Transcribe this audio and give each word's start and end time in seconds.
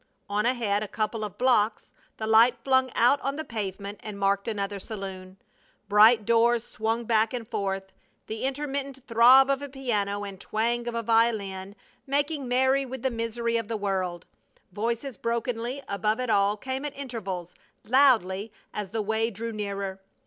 On 0.27 0.47
ahead 0.47 0.81
a 0.81 0.87
couple 0.87 1.23
of 1.23 1.37
blocks 1.37 1.91
the 2.17 2.25
light 2.25 2.55
flung 2.63 2.89
out 2.95 3.21
on 3.21 3.35
the 3.35 3.43
pavement 3.43 3.99
and 4.01 4.17
marked 4.17 4.47
another 4.47 4.79
saloon. 4.79 5.37
Bright 5.87 6.25
doors 6.25 6.63
swung 6.65 7.03
back 7.05 7.35
and 7.35 7.47
forth. 7.47 7.93
The 8.25 8.43
intermittent 8.43 9.01
throb 9.07 9.51
of 9.51 9.61
a 9.61 9.69
piano 9.69 10.23
and 10.23 10.41
twang 10.41 10.87
of 10.87 10.95
a 10.95 11.03
violin, 11.03 11.75
making 12.07 12.47
merry 12.47 12.83
with 12.83 13.03
the 13.03 13.11
misery 13.11 13.57
of 13.57 13.67
the 13.67 13.77
world; 13.77 14.25
voices 14.71 15.17
brokenly 15.17 15.83
above 15.87 16.19
it 16.19 16.31
all 16.31 16.57
came 16.57 16.83
at 16.83 16.97
intervals, 16.97 17.53
loudly 17.85 18.51
as 18.73 18.89
the 18.89 19.03
way 19.03 19.29
drew 19.29 19.51
nearer. 19.51 20.01